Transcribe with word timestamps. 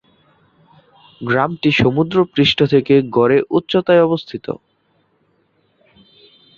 গ্রামটি 1.21 1.69
সমুদ্রপৃষ্ঠ 1.73 2.59
থেকে 2.73 2.93
গড়ে 3.09 3.37
উচ্চতায় 3.49 4.05
অবস্থিত। 4.07 4.45